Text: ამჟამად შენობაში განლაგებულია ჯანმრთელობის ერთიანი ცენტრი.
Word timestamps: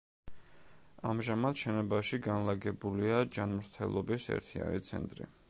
ამჟამად 1.11 1.61
შენობაში 1.63 2.21
განლაგებულია 2.29 3.21
ჯანმრთელობის 3.37 4.29
ერთიანი 4.39 4.85
ცენტრი. 4.91 5.33